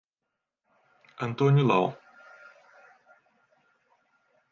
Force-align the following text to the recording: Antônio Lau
Antônio 1.25 1.61
Lau 1.63 1.95